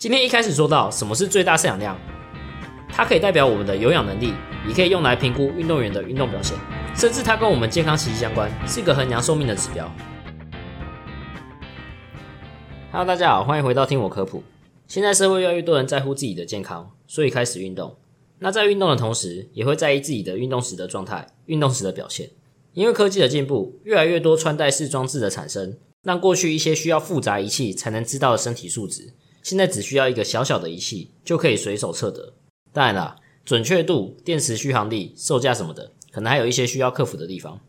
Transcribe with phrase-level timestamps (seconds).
[0.00, 1.94] 今天一开始说到什么是最大摄氧量，
[2.88, 4.32] 它可以代表我们的有氧能力，
[4.66, 6.56] 也可以用来评估运动员的运动表现，
[6.96, 9.94] 甚至它跟我们健康息息相关，是一个衡量寿命的指标。
[12.90, 14.42] Hello，大家好，欢迎回到听我科普。
[14.88, 17.94] 现在社会越来越多人在乎自己的健康，所以开始运动。
[18.38, 22.30] 那在运动的同时，也会在意自己的运动时的状态、运动时的表现。
[22.72, 29.12] 因为科技的进步，越来越多穿戴式装置的产生，让过去一些需要复杂仪器才能知道的身体数值。
[29.42, 32.34] 现在只需要一个小小的仪器就可以随手测得。
[32.72, 37.60] 当然啦，准确度、电池续航力、售价什么的，可能还有一些需要克服的地方。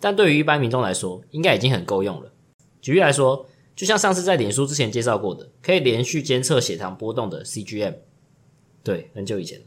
[0.00, 2.32] 但对于一般民众来说，应该已经很够用了。
[2.80, 7.94] 举例来说，就像上次在脸书之前介绍过的，可以连续监测血糖波动的 CGM。
[8.82, 9.66] 对，很久以前了。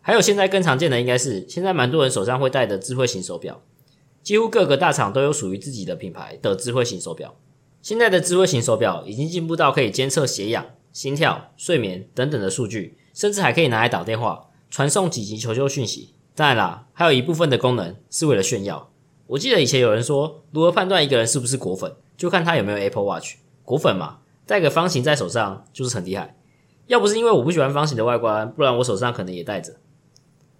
[0.00, 3.62] 还有现在更常见的，应该是现在蛮多人手上会戴的智慧型手表，
[4.22, 7.34] 几乎各个大厂都有属于自己的品牌的智慧型手表。
[7.80, 10.66] 现在的智慧型手表已经进步到可以监测血氧。
[10.92, 16.14] 心跳、睡眠等等的数据，甚至还可以拿来打电话、传送紧急求救讯息。
[16.34, 18.90] 当然啦，还有一部分的功能是为了炫耀。
[19.26, 23.36] 我记得以前有人说，如何判断一个人是不是果粉，就看他有没有 Apple Watch。
[23.64, 26.36] 果粉嘛，戴个方形在手上就是很厉害。
[26.86, 29.76] 要不是因为我不喜欢方形的外观，不然我手上可能也戴着。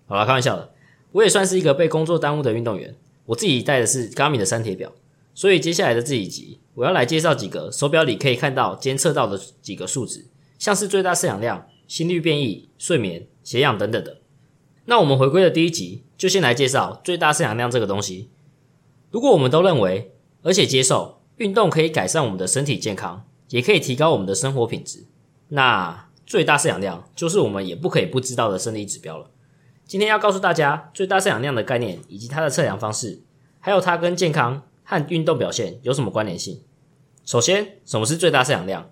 [0.07, 0.73] 好了，开玩笑的，
[1.13, 2.95] 我也算是一个被工作耽误的运动员。
[3.27, 4.93] 我自己戴的是 Garmin 的三铁表，
[5.35, 6.61] 所以接下来的这一集。
[6.75, 10.25] 我要来介绍几个手表里可以看到、监测到的几个数值，
[10.59, 14.23] 像是最大摄氧量、心率变异、睡眠、血氧等等的。
[14.87, 18.31] 那我们回归的第一集，就先来介绍最大摄氧量这个东西。
[19.11, 25.05] 如果我们都认为，而且接受运动可以改善我们的身体健康，也可以提高我们的生活品质，
[25.49, 29.31] 那最大摄氧量就是我们也不可以不知道的生理指标了。
[29.85, 33.21] 今天要告诉大家最大摄氧量的概念，以及它的测量方式，
[33.61, 34.63] 还有它跟健康。
[35.01, 36.61] 和运动表现有什么关联性？
[37.25, 38.91] 首先，什么是最大摄氧量？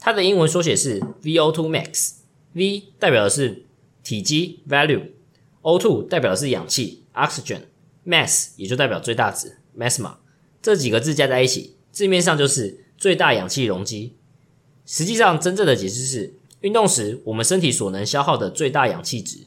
[0.00, 3.66] 它的英文缩写是 VO2 max，V 代表的是
[4.02, 10.14] 体积 （volume），O2 代表的是氧气 （oxygen），mass 也就代表最大值，mesma。
[10.60, 14.16] 这几个字加在一起，字面上就是最大氧气容积。
[14.84, 19.46] 实际上，真正的解释是运动时我们身体所能消耗的最大氧气值。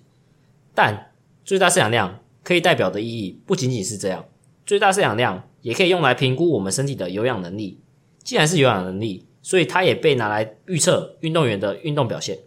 [0.73, 1.11] 但
[1.43, 4.25] 最大摄氧量可以代表的意义不仅仅是这样，
[4.65, 5.49] 最大摄氧量。
[5.65, 7.79] 也可以用来评估我们身体的有氧能力。
[8.23, 12.37] 既然是有氧能力，所以它也被拿来预测运动员的运动表现。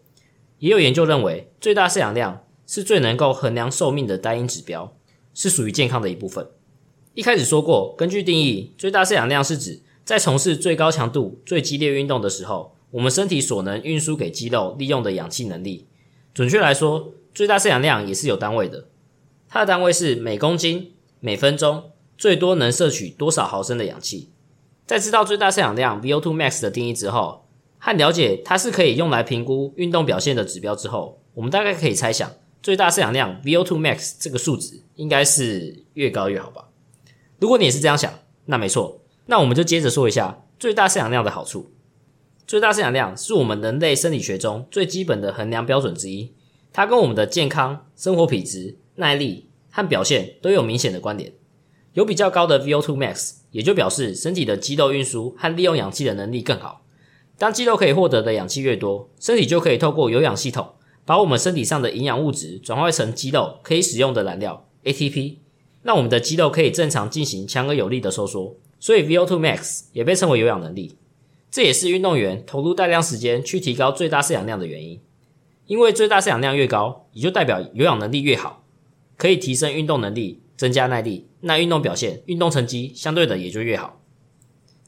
[0.60, 4.96] 也有研究认为，最大摄氧量是最能够衡量寿命的单一指标，
[5.34, 6.46] 是属于健康的一部分。
[7.14, 15.88] 一开始说过，根据定义，最大摄氧量是指在从事最高强度、最激烈运动的时候，我们身体所能运输给肌肉利用的氧气能力。
[16.32, 18.86] 准确来说，最大摄氧量也是有单位的，
[19.48, 21.90] 它的单位是每公斤每分钟。
[22.18, 24.28] 最多能摄取多少毫升的氧气？
[24.84, 27.46] 在知道最大摄氧量 VO2 max 的定义之后，
[27.78, 32.28] 和了解它是可以用来评估运动表现的指标之后，我们大概可以猜想，
[32.60, 36.68] 最大摄氧量 VO2 max 这个数值应该是越高越好吧？
[37.38, 38.12] 如果你也是这样想，
[38.46, 39.00] 那没错。
[39.26, 41.70] 那我们就接着说一下最大摄氧量的好处。
[42.46, 46.32] 最大摄氧量是我们人类生理学中最基本的衡量标准之一，
[46.72, 51.30] 它跟我们的健康、生活品质、耐力和表现都有明显的关联。
[51.98, 56.84] 有比较高的 VO2 max，也就表示身体的肌肉运输和利用氧气的能力更好。
[57.36, 65.38] 当肌肉可以获得的氧气越多，身体就可以透过有氧系统把我们身体上的营养物质转化成肌肉可以使用的燃料 ATP，
[65.82, 68.54] 让我们的肌肉可以正常进行强而有力的收缩。
[68.78, 70.98] 所以 VO2 max 也被称为有氧能力。
[71.50, 75.00] 这也是运动员投入大量时间去提高最大摄氧量的原因。
[75.66, 78.62] 因为最大摄氧量越高，也就代表有氧能力越好，
[79.16, 80.42] 可以提升运动能力。
[80.58, 84.00] 增加耐力，那运动表现、运动成绩相对的也就越好。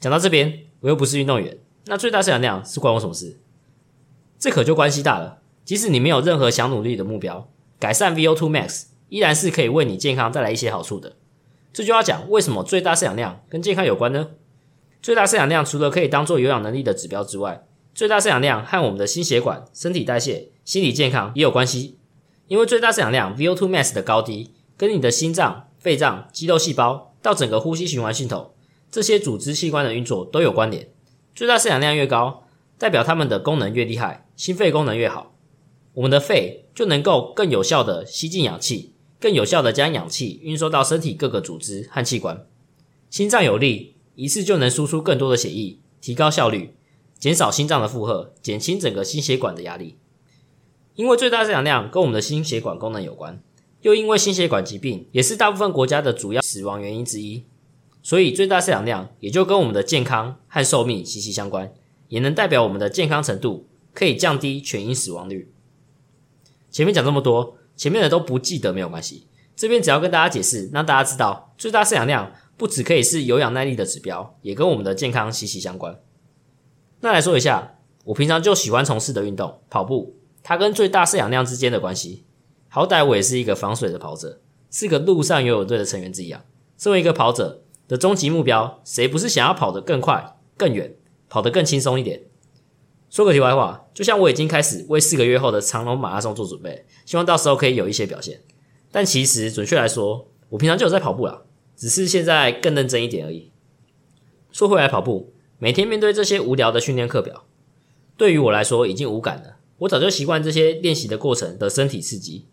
[0.00, 3.38] 讲到这边，我又不是运动员，那最大摄氧量是关我什么事？
[4.38, 5.42] 这可就关系大了。
[5.64, 11.16] 即使你没有任何想努力的目标，改善 VO2 max 依然是可以为你健康带来一些好处的。
[11.72, 14.30] 这就要讲为什么最大摄氧量跟健康有关呢？
[15.00, 21.98] 最大摄氧量除了可以当做有氧能力的指标之外，最大摄氧量和我们的心血管、身体代谢、心理健康也有关系。
[22.48, 24.54] 因为最大摄氧量 VO2 max 的高低。
[24.76, 28.52] 跟你的心脏、肺脏、肌肉细胞到整个呼吸循环系统
[28.90, 30.88] 这些组织器官的运作都有关联。
[31.34, 32.44] 最大摄氧量越高，
[32.78, 35.34] 代表它们的功能越厉害，心肺功能越好，
[35.94, 42.46] 我们的肺就能够更有效的吸进氧气，更有效的将氧气运送到身体各个组织和器官。
[43.08, 46.74] 心脏有力，一次就能输出更多的血液，提高效率，
[47.18, 49.96] 减少心脏的负荷，减轻整个心血管的压力。
[50.96, 53.42] 因为最大摄氧量跟我们的心血管功能有关。
[53.82, 57.44] 又因为心血管疾病也是大部分国家的主要死亡原因之一，
[58.02, 61.72] 所以最大摄氧量也就跟我们的健康和寿命息息相关，
[62.08, 65.52] 也能代表我们的健康程度，可以降低全因死亡率。
[66.70, 75.98] 前面讲这么多，前面的都不记得没有关系，这边只要跟大家解释，让大家知道最大摄氧量不只可以是有氧耐力的指标，也跟我们的健康息息相关。
[77.00, 82.24] 那来说一下，我平常就喜欢从事的运动跑步，它跟最大摄氧量之间的关系。
[82.72, 84.40] 好歹我也是一个防水的跑者，
[84.70, 86.44] 是个陆上游泳队的成员之一啊。
[86.78, 90.94] 身为一个跑者的终极目标，谁不是想要跑得更快、更远，
[91.28, 92.22] 跑得更轻松一点？
[93.10, 98.40] 说个题外话，就像我已经开始为四个月后的长隆马拉松做准备，希望到时候可以有一些表现。
[98.92, 101.42] 但其实准确来说，我平常就有在跑步啦，
[101.76, 103.50] 只是现在更认真一点而已。
[104.52, 107.44] 说回来，跑步每天面对这些无聊的训练课表，
[108.16, 109.56] 对于我来说已经无感了。
[109.78, 112.46] 我早就习惯这些练习的过程的身体刺激。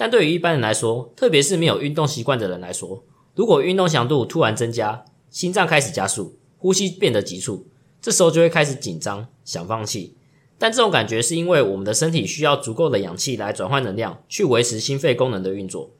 [0.00, 3.04] 但对于一般人来说，特别是没有运动习惯的人来说，
[3.34, 7.66] 如果运动强度突然增加，心脏开始加速，呼吸变得急促，
[8.00, 10.16] 这时候就会开始紧张，想放弃。
[10.56, 15.90] 但这种感觉是因为我们的身体需要足够的氧气来转换能量，去维持心肺功能的运作。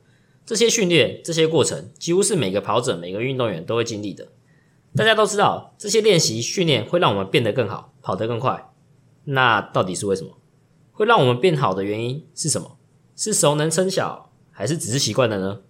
[0.46, 4.28] 这些训练、这些过程，几乎是每个跑者、每个运动员都会经历的。
[4.96, 8.70] 大家都知道，这些练习训练会让我们变得更好，跑得更快。
[9.24, 10.38] 那到底是为什么？
[10.90, 12.78] 会让我们变好的原因是什么？
[13.22, 15.60] 是熟能生巧，还是只是习惯了呢？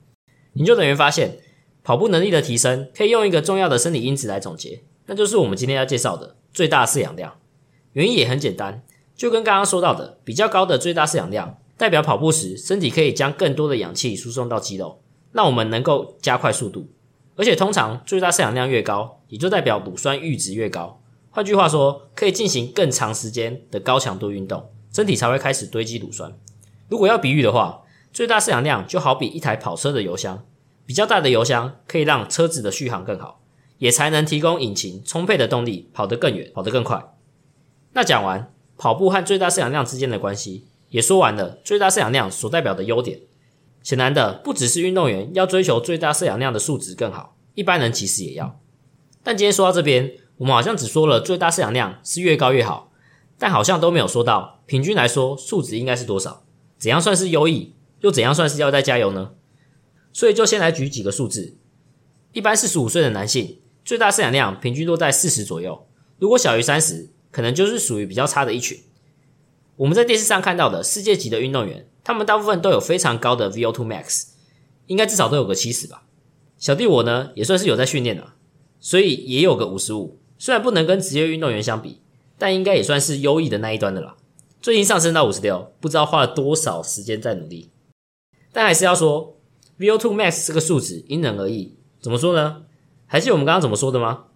[0.52, 1.38] 研究人员发现，
[1.82, 7.38] 跑步能力的提升可以用一个重要的生理因子来总结，那就是我们今天要介绍的最大摄氧量。
[7.94, 8.84] 原因也很简单，
[9.16, 15.02] 就跟刚刚说到的，比较高的最大摄氧量，代表跑步时身体可以将更多的氧气输送到肌肉，
[15.32, 16.86] 让我们能够加快速度。
[17.34, 21.02] 而且通常最大摄氧量越高，也就代表乳酸阈值越高。
[21.30, 26.32] 换句话说，可以进行更长时间的高强度运动，身体才会开始堆积乳酸。
[26.90, 30.44] 如果要比喻的话，最大摄氧量就好比一台跑车的油箱，
[30.84, 33.40] 比较大的油箱可以让车子的续航更好，
[33.78, 37.14] 也才能提供引擎充沛的动力，跑得更远，跑得更快。
[37.92, 43.20] 那讲完跑步和最大摄氧量之间的关系，也说完了最大摄氧量所代表的优点。
[43.84, 48.58] 显然的，不只是运动员要追求最大摄氧量的数值更好，一般人其实也要。
[49.22, 52.90] 但今天说到这边，我们好像只说了最大摄氧量是越高越好，
[53.38, 56.42] 但好像都没有说到平均来说数值应该是多少。
[56.80, 57.74] 怎样算是优异？
[58.00, 59.32] 又怎样算是要再加油呢？
[60.12, 61.58] 所以就先来举几个数字。
[62.32, 65.86] 一般四十五岁的男性，最大摄氧量平均落在四十左右。
[66.18, 68.80] 如果小于三十，可能就是属于比较差的一群。
[69.76, 74.28] 我们在电视上看到的世界级的运动员，他们大部分都有非常高的 VO2 max，
[74.86, 76.04] 应该至少都有个七十吧。
[76.56, 78.32] 小弟我呢，也算是有在训练的，
[78.78, 80.18] 所以也有个五十五。
[80.38, 82.00] 虽然不能跟职业运动员相比，
[82.38, 84.16] 但应该也算是优异的那一端的了。
[84.62, 87.70] 最近上升到五十六，不知道花了多少时间在努力，
[88.52, 89.38] 但还是要说
[89.78, 91.78] ，VO2 max 这个数值因人而异。
[92.00, 92.64] 怎么说呢？
[93.06, 94.26] 还记得我们刚刚怎么说的吗？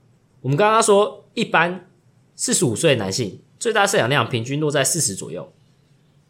[0.41, 1.91] 我们刚刚说，一般
[2.35, 5.53] 四十五岁男性最大摄氧量平均落在四十左右。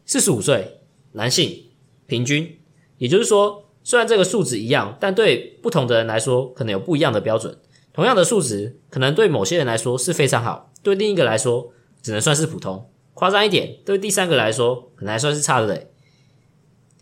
[0.05, 0.81] 四十五岁
[1.13, 1.67] 男性
[2.05, 2.59] 平均，
[2.97, 7.57] 也就是说，虽然这个数值一样，但对不同的人来说，可能有不一样的标准。
[7.93, 11.71] 同样的数值，可能对某些人来说是非常好，对另一个来说，
[12.01, 12.89] 只能算是普通。
[13.15, 15.89] 夸张一点，对第三个来说可能还算是差的嘞。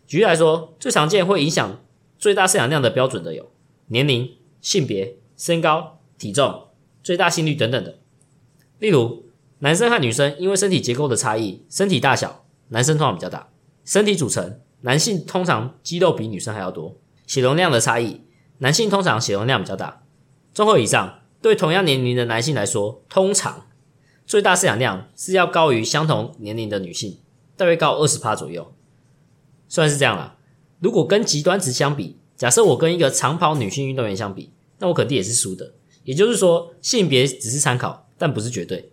[0.06, 1.82] 举例来说，最常见会影响
[2.18, 3.50] 最大摄氧量的标准的有
[3.88, 6.68] 年龄、性别、身高、体重、
[7.02, 7.98] 最大心率等等的。
[8.78, 9.24] 例如，
[9.58, 13.48] 男生和女生因为身体结构的差异，身体大小，男生通常比较大；
[13.84, 16.96] 身体组成，男性通常肌肉比女生还要多；
[17.26, 18.20] 血容量的差异，
[18.58, 20.04] 男性通常血容量比较大。
[20.52, 23.66] 综合以上，对同样年龄的男性来说，通常。
[24.26, 27.18] 最大摄氧量是要高于相同年龄的女性，
[27.56, 28.72] 大约高二十帕左右。
[29.68, 30.36] 算是这样啦，
[30.80, 35.74] 如果跟极端值相比，假设我跟一个长跑女性运动员相比，那我肯定也是输的。
[36.04, 38.92] 也就是说，性别只是参考，但不是绝对。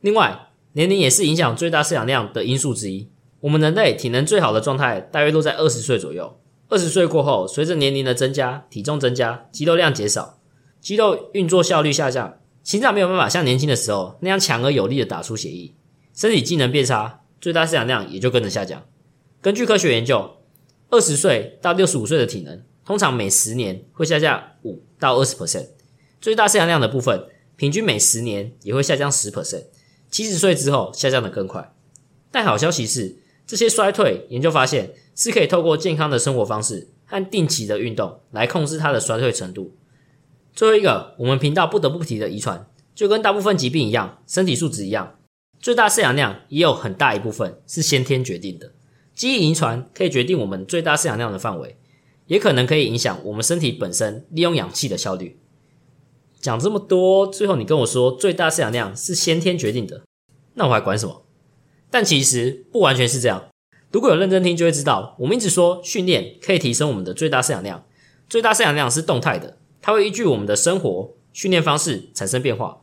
[0.00, 3.08] 另外，年龄也是影响最大摄氧量的因素之一。
[3.40, 6.38] 我们人类体能最好的状态大约都在二十岁左右。
[6.68, 10.38] 二十岁过后，随着年龄的增加，体重增加，肌肉量减少，
[10.80, 12.38] 肌肉运作效率下降。
[12.68, 15.74] 心脏没有办法像年轻的时候那样强而有力的打出血液，
[16.12, 18.84] 身体机能变差，最大摄氧量也就跟着下降。
[19.40, 20.36] 根据科学研究，
[20.90, 25.68] 二十岁到六十五岁的体能通常每十年会下降五到二十 percent，
[26.20, 27.24] 最大摄氧量的部分
[27.56, 29.64] 平均每十年也会下降十 percent，
[30.10, 31.72] 七十岁之后下降的更快。
[32.30, 39.74] 但好消息是，这些衰退研究发现是可以透过健康的生活方式和定期的运动来控制它的衰退程度。
[40.54, 45.18] 最后一个，我们频道不得不提的遗传，就跟大部分疾病一样，身体素质一样，
[45.60, 48.72] 最大摄氧量也有很大一部分是先天决定的。
[49.14, 51.76] 基因遗传可以决定我们最大摄氧量的范围，
[52.26, 55.38] 也可能可以影响我们身体本身利用氧气的效率。
[56.40, 60.02] 讲这么多，最后你跟我说最大摄氧量是先天决定的，
[60.54, 61.24] 那我还管什么？
[61.90, 63.46] 但其实不完全是这样。
[63.90, 67.84] 如果有认真听，就会知道，我们一直说训练可以提升我们的最大摄氧量，
[68.28, 69.56] 最大摄氧量是动态的，
[69.88, 72.82] 它会依据我们的生活训练方式产生变化。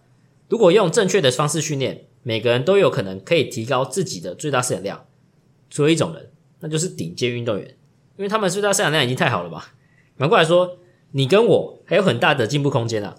[0.50, 5.06] 如果用正确的方式训练，每个人都有可能可以提高自己的最大摄氧量。
[5.70, 6.32] 除了一种人，
[6.62, 7.78] 那就是顶尖运动员，
[8.18, 9.76] 因为他们最大摄氧量已经太好了吧？
[10.18, 10.80] 反过来说，
[11.12, 13.18] 你跟我还有很大的进步空间啊。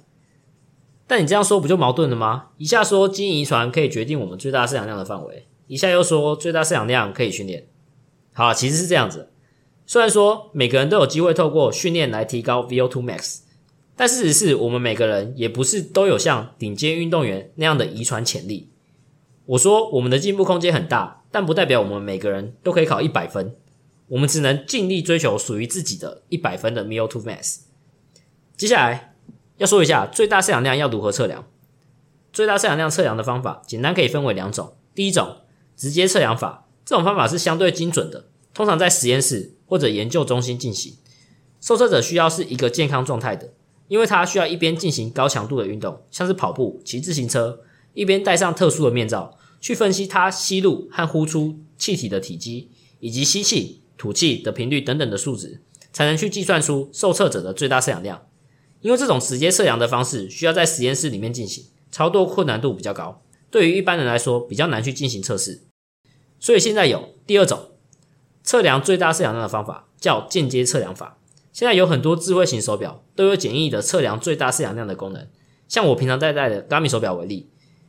[1.07, 2.49] 但你这样说不就矛盾了吗？
[2.57, 7.69] 一下说基因遗传可以决定我们最大摄氧量的范围，一下又说最大摄氧量可以训练。
[8.33, 9.31] 好，其实是这样子。
[9.87, 13.46] 虽然说每个人都有机会透过训练来提高 VO2 max。
[13.97, 18.69] 但事实是我们每个人也不是都有像顶尖运动员那样的遗传潜力。
[19.47, 23.57] 我说我们的进步空间很大，但不代表我们每个人都可以考一百分。
[24.09, 27.61] 我们只能尽力追求属于自己的一百分的 VO2 max。
[28.57, 29.15] 接下来
[29.57, 31.47] 要说一下最大摄氧量要如何测量。
[32.33, 34.75] 最大摄氧量测量的方法简单可以分为两种。
[34.95, 35.39] 第一种
[35.75, 40.97] 直接测量法，这种方法是相对精准的，通常在实验室或者研究中心进行。
[41.61, 43.55] 受测者需要是一个健康状态的。
[43.89, 47.61] 因为它需要一边进行高强度的运动，像是跑步、骑自行车，
[47.95, 55.61] 一边戴上特殊的面罩，去分析它吸入和呼出气体的体积，以及吸气、吐气的频率等等的数值，
[55.93, 58.27] 才能去计算出受测者的最大摄氧量。
[58.81, 65.63] 因为这种直接测量的方式需要在实验室里面进行，操作困难度比较高，对于一般人来说比较难去进行测试。
[66.39, 67.71] 所以现在有第二种
[68.43, 71.19] 测量最大摄氧量的方法，叫间接测量法。
[71.57, 75.27] 现在有很多智慧型手表都有简易的测量最大摄氧量的功能，
[75.67, 77.49] 像我平常在戴的 Garmin 手表为例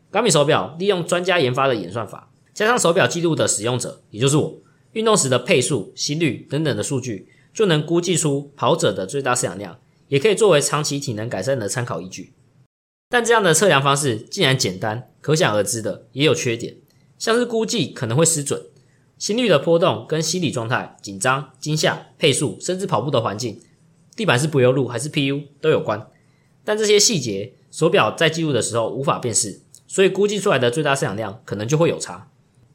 [0.09, 4.57] ，Garmin 手表利用专家研发的演算法，加上手表记录的使用者，也就是我
[4.93, 12.31] 运动时的配速、心率等等的数据，就能估计出跑者的最大摄氧量，也可以作为长期体能改善的参考依据。
[13.09, 16.77] 但这样的测量方式既然简单，可想而知的也有缺点，
[17.17, 18.61] 像是估计可能会失准。
[19.17, 23.59] 心率的波动跟心理状态、紧张、惊吓、配速，甚至跑步的环境、
[24.15, 26.07] 地板是柏油路还是 PU 都有关。
[26.63, 32.29] 但这些细节手表在记录的时候无法辨识，所以估计出来的最大摄氧量可能就会有差。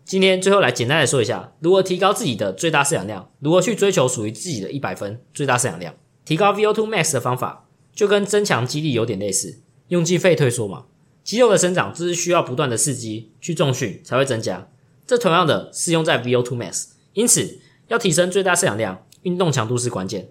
[0.05, 5.95] 今天最后来简单的说一下，如何提高自己的最大摄氧量，如何去追求属于自己的一百分最大摄氧量。
[6.25, 10.87] 提高 VO2 max 的方法就跟增强肌力有点类似，用进废退缩嘛。
[11.23, 14.69] 肌肉的生长只是需要不断的刺激去重训才会增加。
[15.07, 20.29] 这同样的适用在 VO2 max，因此要提升最大摄氧量，运动强度是关键。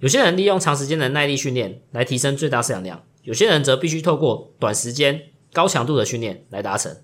[0.00, 6.94] 有些人利用长时间的耐力训练来提升最大摄氧量，有些人则必须透过短时间高强度的训练来达成。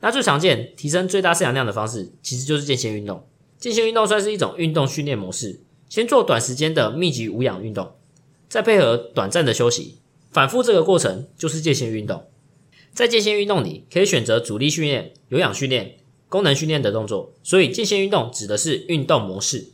[0.00, 3.26] 那最常见提升最大摄氧量的方式，其实就是间歇运动。
[3.58, 7.96] 间歇运动算是一种运动训练模式，先做短时间的密集无氧运动，
[8.48, 9.98] 再配合短暂的休息，
[10.30, 12.26] 反复这个过程就是间歇运动。
[12.92, 15.97] 在间歇运动里，可以选择阻力训练、有氧训练。
[16.28, 19.68] 功能训练的动作，所以间歇运动指的是运动模式。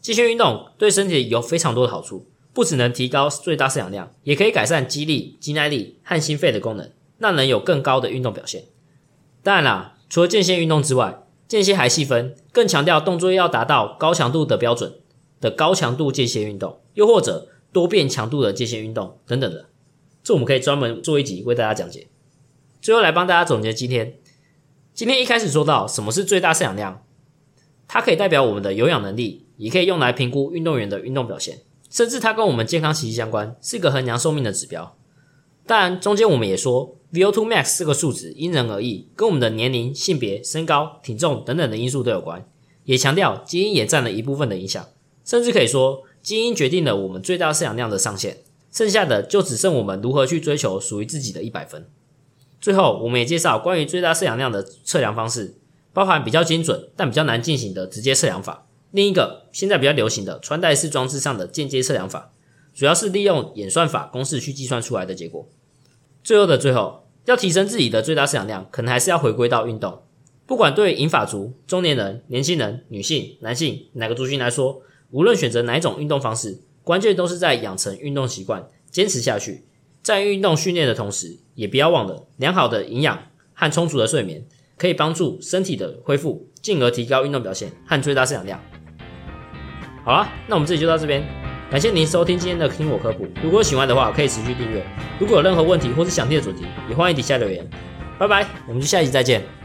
[0.00, 8.66] 间歇运动对身体有非常多的好处，不只能提高最大摄氧量，也可以改善肌力、肌耐力和心肺的功能，让人有更高的运动表现。
[9.42, 14.94] 当然啦，除了间歇运动之外，间歇还细分，更强调动作要达到高强度的标准
[15.40, 19.66] 的高强度间歇运动，又或者多变强度的间歇运动等等的。
[20.22, 22.06] 这我们可以专门做一集为大家讲解。
[22.80, 24.14] 最后来帮大家总结今天。
[24.98, 27.04] 今天一开始说到什么是最大摄氧量，
[27.86, 34.96] 它可以代表我们的有氧能力，也可以用来评估运动员的运动表现，甚至它跟我们健康息息相关，是一个衡量寿命的指标。
[35.68, 42.44] 当然，中间我们也说 VO2 max 这个数值因人而异，跟我们的年龄、性别、身高、体重等等的因素都有关，
[42.82, 44.84] 也强调基因也占了一部分的影响，
[45.24, 48.38] 甚至可以说基因决定了我们最大摄氧量的上限，
[48.72, 51.86] 剩下的就只剩我们如何去追求属于自己的一百分。
[52.60, 55.54] 最后，我们也介绍关于最大摄氧量的测量方式，
[55.92, 58.66] 包含比较精准但比较难进行的直接测量法。
[58.90, 62.32] 另一个现在比较流行的穿戴式装置上的间接测量法，
[62.74, 65.48] 主要是利用演算法公式去计算出来的结果。
[66.24, 70.02] 最后的最后，要提升自己的最大摄氧量，可能还是要回归到运动。
[70.46, 79.67] 不管对银发族、中年人、年轻人、女性、男性哪个族群来说，无论选择哪一种运动方式，关键都是在养成运动习惯，坚持下去。
[80.08, 84.42] 在运动训练的同时，也不要忘了良好的营养和充足的睡眠，
[84.78, 88.58] 可以帮助身体的恢复，进而提高运动表现和最大摄氧量。
[90.02, 91.22] 好了，那我们这里就到这边，
[91.70, 93.28] 感谢您收听今天的听我科普。
[93.42, 94.82] 如果喜欢的话，可以持续订阅。
[95.20, 97.68] 如果有任何问题或是想听的主题，也欢迎底下留言。
[98.18, 99.57] 拜拜，我们就下一集再见。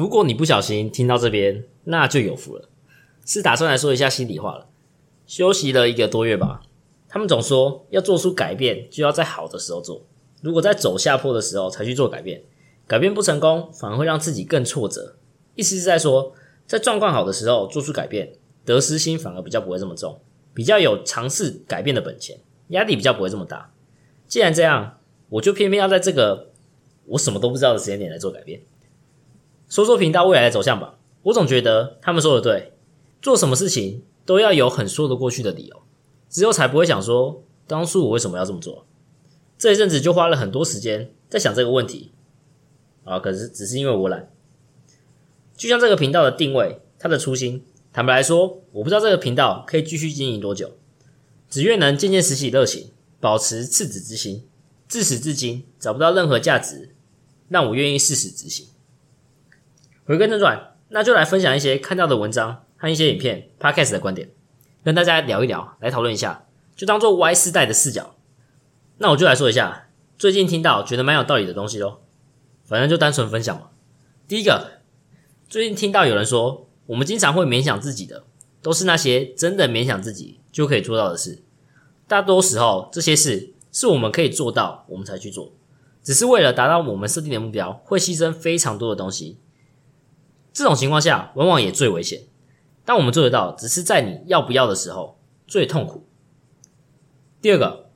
[0.00, 2.70] 如果你不小心听到这边，那就有福了。
[3.26, 4.66] 是打算来说一下心里话了。
[5.26, 6.62] 休息了一个多月吧，
[7.06, 10.06] 他们总说要做出改变，就要在好的时候做。
[10.40, 12.42] 如果在走下坡的时候才去做改变，
[12.86, 15.16] 改变不成功，反而会让自己更挫折。
[15.54, 16.32] 意思是在说，
[16.66, 18.32] 在状况好的时候做出改变，
[18.64, 20.18] 得失心反而比较不会这么重，
[20.54, 22.38] 比较有尝试改变的本钱，
[22.68, 23.70] 压力比较不会这么大。
[24.26, 26.52] 既然这样，我就偏偏要在这个
[27.04, 28.62] 我什么都不知道的时间点来做改变。
[29.70, 30.98] 说说频道未来的走向吧。
[31.22, 32.72] 我总觉得他们说的对，
[33.22, 35.82] 做什么事情都要有很说得过去的理由，
[36.28, 38.84] 只有才不会想说当初我为什么要这么做。
[39.56, 42.10] 这一阵子就花了很多时间在想这个问题
[43.04, 44.28] 啊，可是只是因为我懒。
[45.56, 50.72] 就像这个频道的定位，它的初心，坦白来说，我不知道这个频道可以继续经营多久，
[51.48, 54.48] 只愿能渐渐拾起热情，保持赤子之心。
[54.88, 56.96] 自始至今找不到任何价值
[57.48, 58.66] 让我愿意誓死执行。
[60.04, 64.30] 回归正传，那就来分享一些看到的文章和一些影片、podcast 的观点，
[64.82, 68.14] 跟大家聊一聊，来讨论一下，就当做 Y 世代的视角。
[68.98, 69.88] 那我就来说一下
[70.18, 72.02] 最近听到觉得蛮有道理的东西咯，
[72.64, 73.68] 反正就单纯分享嘛。
[74.26, 74.80] 第一个，
[75.48, 78.24] 最近听到有人说，我们经常会勉强自己的，
[78.60, 81.42] 都是那些真的勉强自己就可以做到的事。
[82.06, 85.52] 大多时候，这些事是我们可以做到，我们才去做，
[86.02, 89.38] 只是为了达到我们设定的目标，会牺牲非常多的东西。
[90.52, 92.22] 这种情况下，往往也最危险。
[92.84, 96.06] 当我们做得到，只是在你要不要的时候最痛苦。
[97.40, 97.88] 第二个。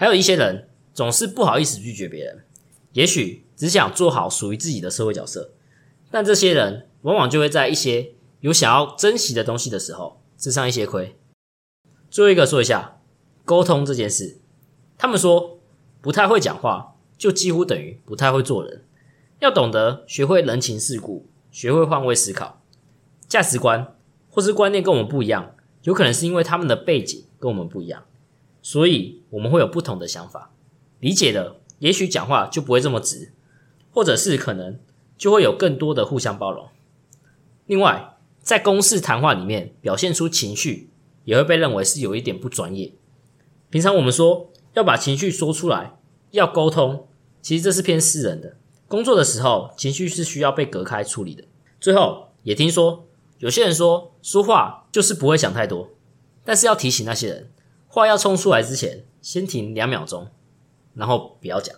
[0.00, 2.44] 还有一些人总是不好意思拒绝别人，
[2.92, 5.50] 也许只想做好属于自己的社会角色，
[6.12, 11.16] 但这些人往往就会在一些有想要珍惜的东西的时候吃上一些亏。
[12.08, 13.00] 最后一个说一下
[13.44, 14.38] 沟通这件事，
[14.96, 15.58] 他们说
[16.00, 18.84] 不太会讲话，就几乎等于不太会做人。
[19.40, 21.26] 要懂得学会人情世故，
[21.58, 22.62] 学会换位思考，
[23.26, 23.96] 价值观
[24.30, 28.04] 或是观念跟我们不一样，有可能是因为他们的背景跟我们不一样。
[28.62, 30.52] 所以我们会有不同的想法，
[31.00, 33.32] 理解的也许讲话就不会这么直，
[33.90, 34.78] 或者是可能
[35.16, 36.68] 就会有更多的互相包容。
[37.66, 40.90] 另外，在公事谈话里面表现出情绪，
[41.24, 42.92] 也会被认为是有一点不专业。
[43.68, 45.98] 平常我们说要把情绪说出来，
[46.30, 47.08] 要沟通，
[47.42, 48.58] 其实这是偏私人的。
[48.88, 51.44] 工作的时候，情绪是需要被隔开处理的。
[51.78, 53.06] 最后，也听说
[53.38, 55.90] 有些人说说话就是不会想太多，
[56.42, 57.52] 但是要提醒那些人。
[57.86, 60.28] 话要冲出来之前，先停两秒钟，
[60.94, 61.74] 然后不要讲。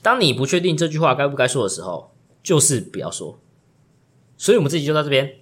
[0.00, 3.38] 当你不确定这句话该不该说的时候，就是不要说。
[4.36, 5.41] 所以，我们这集就到这边。